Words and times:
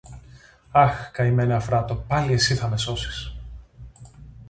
Αχ, 0.71 1.11
καημένε 1.11 1.53
Αφράτο, 1.53 1.95
πάλι 1.95 2.33
εσύ 2.33 2.55
θα 2.55 2.67
με 2.67 2.77
σώσεις! 2.77 3.35